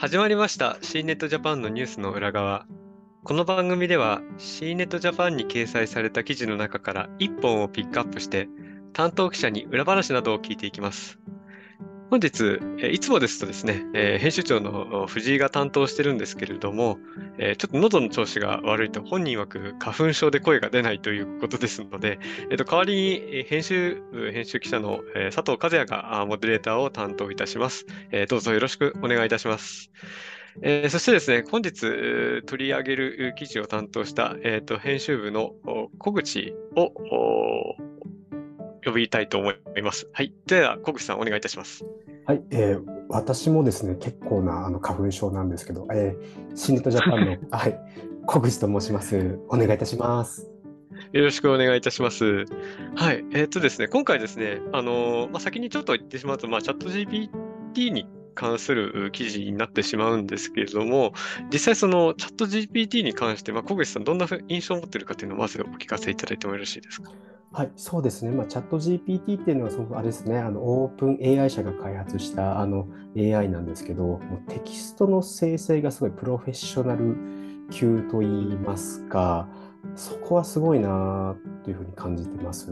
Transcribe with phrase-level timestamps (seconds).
[0.00, 2.64] 始まりました C ネットジャパンのニュースの裏側。
[3.22, 8.48] この番組では C ネットジャパンに掲載された記事の中から1本をピックアップして
[8.94, 11.18] 担当記者に裏話などを聞いていきます。
[12.10, 12.58] 本日、
[12.90, 16.98] いつもですとですね、えー、編集長の藤井が担当してるんですけれども、
[17.38, 22.18] えー、ちょっと喉の調子が悪いと本人曰く花粉症で声が出ないということですので、
[22.50, 24.02] えー、と代わりに編集
[24.32, 25.02] 編集記者の
[25.32, 27.86] 佐藤和也がモデレーターを担当いたします。
[28.10, 29.92] えー、どうぞよろしくお願いいたします。
[30.62, 35.52] えー、そしてですね、本日取り上げる記事を担当した、えーと、編集部の
[35.98, 37.76] 小口を
[38.84, 40.08] 呼びたいと思います。
[40.12, 40.32] はい。
[40.46, 41.84] では、小口さん、お願いいたします。
[42.26, 47.78] はい、えー、私もですね、結構なあの花粉症なんですけど、えー、シンネットジャパンの、 はい、
[48.26, 49.38] 小口と申します。
[49.48, 50.48] お願いいたします。
[51.12, 52.44] よろしくお願いいたします。
[52.94, 61.12] はい、えー、っとですね、今回ですね、あのー、まあ、先にちょっと言ってしまうと、まあ、チャット GPT に関する記事になってしまうんですけれども、
[61.52, 67.10] 実際そのチャット GPT に関して、まあ、小口さん、どんな印象を持っているかというのをまずお聞かせいただいてもよろしいですか？
[67.52, 77.16] はい、そうですね、まあ、チャット GPT っていうのはその、あれですね、あのオープン AI 社が開発したあの AI なんですけど、もうテキストの生成がすごいプロフェッショナル
[77.70, 79.48] 級といいますか、
[79.96, 81.34] そこはすごいな
[81.64, 82.70] というふうに感じてます。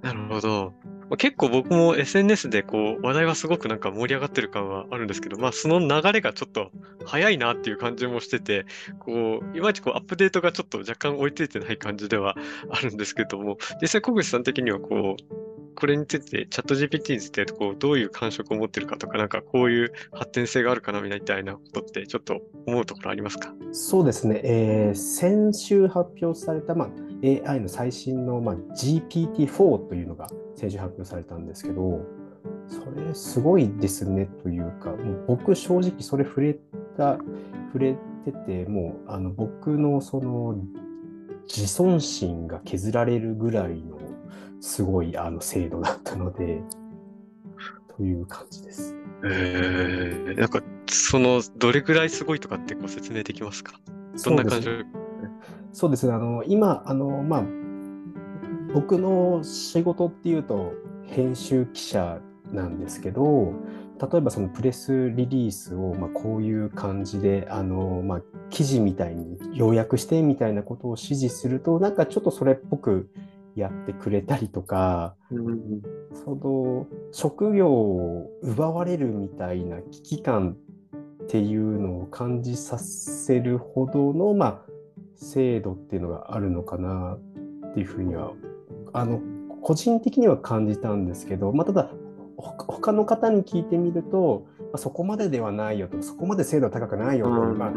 [0.00, 0.72] なるほど。
[1.16, 6.70] 結構僕も SNS でこう話題はすごくなんか盛り上がってる感はあるんですけど、まあその流れがちょっと
[7.06, 8.66] 早いなっていう感じもしてて、
[8.98, 12.36] こう、いまいちこうアップデートがちょっと若干追いついてない感じでは
[12.70, 15.22] あるんですけども、実際小口さん的にはこう、
[15.74, 23.54] これについて、チャット GPT についてこうどういう感触を持ってるかとか、なんかこういう発展性があるかなみたいなことって、ちょっと思うところありますか？
[23.70, 26.88] そうですね、えー、先週発表された、まあ、
[27.22, 32.00] AI の最新の、まあ、GPT-4 というのが先週発表されたんですけど、
[32.66, 36.54] それすごいですねというか、もう僕正直それ触れ
[36.96, 37.18] た、
[37.72, 40.56] 触れてて、もうあの僕のその
[41.46, 43.98] 自尊心が削られるぐらいの
[44.60, 46.62] すごいあの精度だったので、
[47.96, 48.94] という感じです。
[49.24, 53.72] えー、なんかそのどれぐらいすごいとかってご説明できますか？
[54.24, 54.68] どんな感じ？
[55.78, 57.44] そうですね、あの今あの、まあ、
[58.74, 60.72] 僕の仕事っていうと
[61.04, 62.18] 編集記者
[62.52, 63.52] なんですけど
[64.02, 73.08] 例えばそのプレスリリースをまあこういう感じであの、まあ、記事みたいに要約してみたいなことを指示するとなんかちょっとそれっぽく
[73.54, 75.80] やってくれたりとか、うん、
[76.12, 80.56] その職業を奪われるみたいな危機感
[81.22, 84.77] っていうのを感じさせるほどの、まあ、
[85.18, 87.18] 制度っていうのがあるのかな
[87.70, 88.32] っていうふうには
[88.92, 89.20] あの
[89.60, 91.90] 個人的には感じたんですけど、まあ、ただ
[92.36, 97.72] 他の方に聞いてみると、まあ、そこまでではないよとそこまで精度は高くないよという、まあ、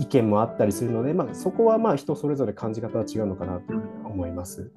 [0.00, 3.72] 意見もあったりするので、まあ、そこはまあ人それぞれ感じ方は違うのかなと
[4.04, 4.70] 思います。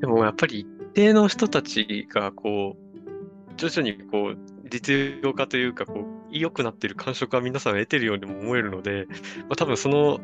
[0.00, 2.90] でもやっぱり一定の人たちがこう
[3.58, 4.38] 徐々にこう
[4.70, 9.06] 実用化というかこう良くなっている感触は皆さん得てるようにも思えるので、
[9.40, 10.20] まあ、多分その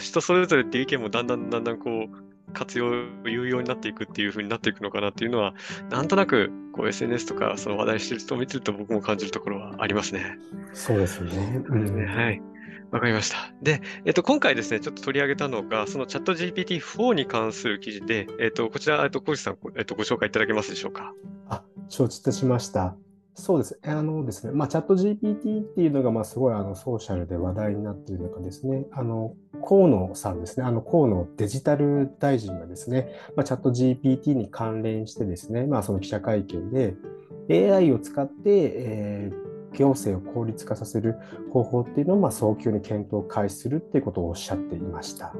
[0.00, 2.92] 人それぞれっていう意見もだんだんだんだんこう活用
[3.24, 5.54] 有用になっていくっていう風になっていくのかなっていうのは
[5.88, 10.36] なんとなくこう SNS とかその話題してる人を見てると僕も感じるところはありますね。
[10.72, 11.62] そうですね。
[11.68, 12.42] うん、はい。
[12.90, 13.36] わかりました。
[13.62, 21.14] で、えっと、今回ですね、ちょっと取り上げたのが、そのチャット GPT-4 に関する記事で、えっと、こちら、えっと、小石さん、えっと、ご紹介いただけますでしょうか？
[21.48, 22.96] あ、承知いたしました。
[23.40, 23.80] そうです。
[23.84, 29.34] あのですね、まあ、チャット GPT っていうのが、まあ、すごいあのソーシャルで話題になっている中ですね、あの、
[29.66, 36.94] 河野さんですね、あの、河野デジタル大臣がですね、まあ、チャット GPT に関連してですね、まあ、その記者会見で、
[37.50, 41.16] AI を使って、えー、行政を効率化させる
[41.52, 45.34] 方法っていうのを、まあ、早急に検討を開始するっていうことをおっしゃっていました。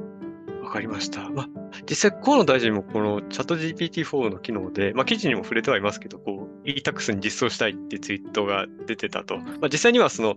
[0.63, 1.29] わかりました。
[1.29, 9.37] まあ、実際、河野大臣もこのチャット GPT-4 の機能で、まあ、記事にも触れてはいますけど、こう、e-tax に実装したいってツイートが出てたと。
[9.37, 10.35] まあ、実際にはその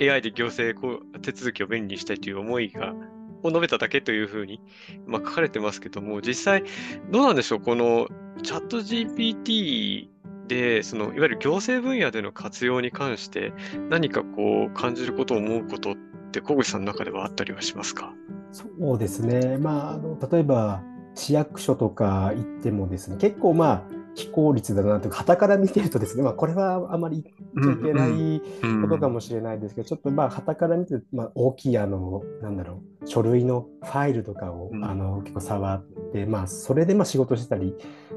[0.00, 0.78] AI で行政
[1.22, 2.94] 手続きを便利にしたいという思いが、
[3.42, 4.60] を述べただけというふうに、
[5.06, 6.64] まあ、書かれてますけども、実際、
[7.10, 8.08] どうなんでしょう、この
[8.42, 10.08] チャット GPT
[10.48, 13.52] で、そのいわゆる行政分野での活用に関して、
[13.90, 15.96] 何かこう感じること、思うことっ
[16.32, 18.12] て、小口さんの中ではあったりはしますか？
[18.52, 20.82] そうですね、まあ、あの例えば
[21.14, 27.22] 市役所とか行ってもですね結構まあ非効率だなというか、旗から見てるとですね、まあ、これはあまり
[27.54, 28.42] 言っちゃいけない
[28.82, 37.76] ことかもしれないですけど、ちょっとまあ、旗から見て、まあ、大きいあの、なんだろう、書類のファイルとかを、あの結構触って、まあ、それでまあ仕事してたり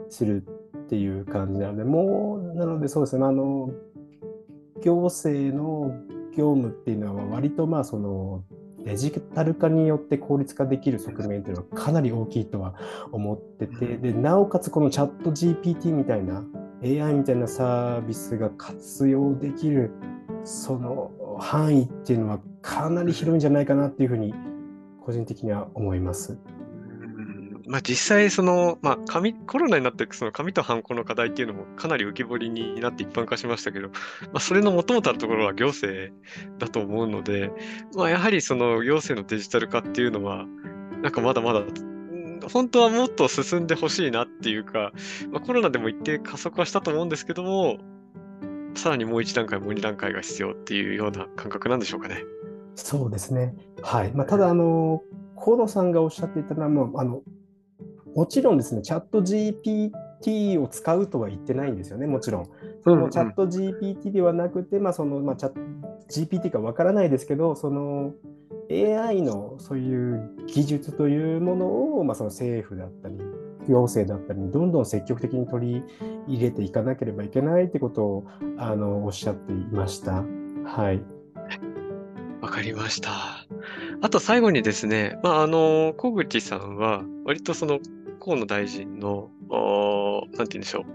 [0.10, 0.44] する
[0.86, 3.70] っていう感じなので、もう、なのでそうですね、あの、
[4.82, 5.94] 行政の
[6.36, 8.44] 業務っていうのは割とまあその
[8.84, 12.76] デジタル化によって効率化できる側面というのはかなり大きいとは
[13.12, 16.44] 思っててでなおかつこのチャット GPT みたいな
[16.84, 19.92] AI みたいなサービスが活用できる
[20.44, 24.34] その範囲っていうのはかなり広いんじゃないかなっていうふうに
[25.06, 26.38] 個人的には思います。
[27.72, 33.96] まあ、実際その、まあ、紙コロナになってその紙とハンコの課題っていうのもかなり浮き彫りになって一般化しましたけど、ま
[34.34, 36.14] あ、それの元々あるところは行政
[36.60, 37.50] だと思うので、
[37.96, 40.46] まあ、やはりその行政のデジタル化っていうのは
[41.02, 41.62] なんかまだまだ
[42.52, 44.92] 本当はもっと進んでほしいなっていうか、
[45.32, 47.78] まあ、コロナでも一定加速はしたと思うんですけども
[48.76, 52.24] さらにもう一段階もう二段階が必要っていうような感覚なんでしょうかね。
[52.76, 53.56] そうですね。
[53.82, 54.12] はい。
[54.14, 55.04] まあ、ただ、あの、
[55.38, 57.22] 河野さんがおっしゃっていたのは、もう、あの、
[58.16, 62.46] もちろんですね、チャット GPT を使うとは言ってないんですよね、もちろん。
[62.84, 65.60] そのチャット GPT ではなくて、まあ、その、まあ、チャット
[66.10, 68.14] GPT かわからないですけど、その
[68.70, 71.66] AI のそういう技術というもの
[72.00, 73.18] を、まあ、その政府だったり、
[73.68, 75.84] 行政だったりにどんどん積極的に取り
[76.28, 78.28] 入れていかなければいけないってことを
[78.58, 80.24] あのおっしゃっていました。
[80.66, 81.02] はい。
[82.42, 83.12] わかりました。
[84.02, 87.80] あと最後にですね、まあ、あの、小口さんは、割とその
[88.24, 89.32] 河野大臣の、
[90.38, 90.86] なんて言うんでしょう、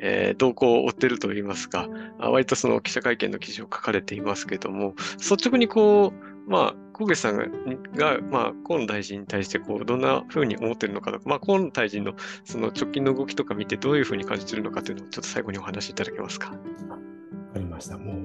[0.00, 1.88] えー、動向を追ってるといいますか、
[2.18, 7.36] 割とその記者会見の記事を書かれていますけども、率直にこう、まあ、小口さん
[7.94, 12.14] が、まあ、河野大臣に対してこうどんなふうに思ってるのかとか、まあ、河野大臣の
[12.44, 16.50] その直近の動きとか見て、どういうふうに感じてるのかというのを、ちょっと最後にお話しいただけますか。
[16.50, 16.58] わか
[17.58, 17.96] りました。
[17.96, 18.16] もう、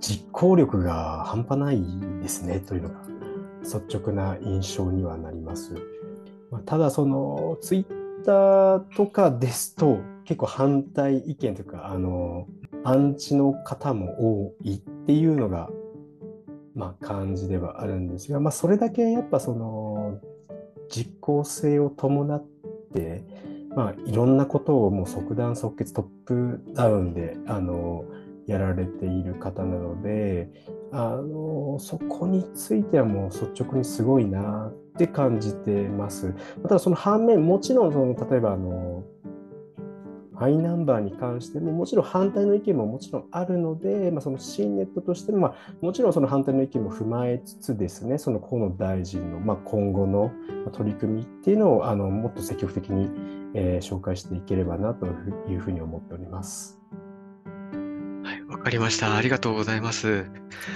[0.00, 1.82] 実行力が半端ない
[2.22, 3.02] ですね、というのが
[3.62, 5.74] 率直な印象にはなります。
[6.52, 12.46] まあ、ただそのツイッターとかですと結構反対意見というかあの
[12.84, 15.70] アンチの方も多いっていうのが、
[16.74, 20.20] まあ、感じではあるんですが、まあ、それだけやっぱその
[20.90, 22.44] 実効性を伴っ
[22.94, 23.24] て、
[23.74, 28.04] まあ、いろんなことをもう即断即決トップダウンであの
[28.46, 30.50] やられている方なので
[30.92, 36.34] あのそこについてはもう率直にすごいなって感じてます。
[36.62, 39.04] ただその反面もちろんその例えばあの
[40.42, 50.32] マイナンバーに関してももちろん反対の意見ももちろんあるので、まあ、その新ネットとしても、まあ、もちろんその反対の意見も踏まえつつですねその河野大臣の、まあ、今後の
[50.72, 53.08] 取り組みっていうのをあのもっと積極的に、
[53.54, 55.06] えー、紹介していければなと
[55.48, 56.80] いうふうに思っております。
[58.48, 59.16] わかりました。
[59.16, 60.26] ありがとうございます。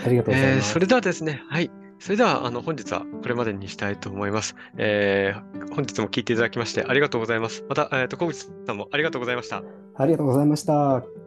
[0.04, 0.68] ありがとうございます。
[0.68, 1.70] えー、それではですね、はい。
[1.98, 4.54] それでは、あの、本日はこれまでにしたいと思います。
[4.76, 7.64] えー、本日も聞いていただきましてありがとうございます。
[7.68, 9.62] また、えっ、ー、と、小口さんもありがとうございました。
[9.94, 11.25] ありがとうございました。